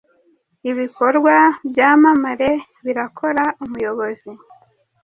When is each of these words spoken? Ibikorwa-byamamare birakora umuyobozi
Ibikorwa-byamamare 0.71 2.51
birakora 2.85 3.45
umuyobozi 3.63 4.29